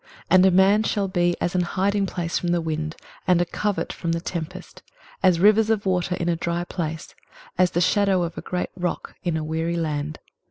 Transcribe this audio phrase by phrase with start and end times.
[0.01, 2.95] 23:032:002 And a man shall be as an hiding place from the wind,
[3.27, 4.81] and a covert from the tempest;
[5.21, 7.13] as rivers of water in a dry place,
[7.55, 10.17] as the shadow of a great rock in a weary land.